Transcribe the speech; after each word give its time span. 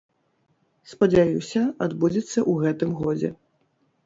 Спадзяюся, 0.93 1.61
адбудзецца 1.87 2.27
ў 2.27 2.53
гэтым 2.63 2.89
годзе. 3.05 3.31